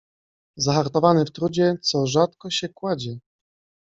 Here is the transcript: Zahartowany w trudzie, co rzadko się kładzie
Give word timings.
Zahartowany 0.57 1.25
w 1.25 1.31
trudzie, 1.31 1.77
co 1.81 2.07
rzadko 2.07 2.49
się 2.49 2.69
kładzie 2.69 3.19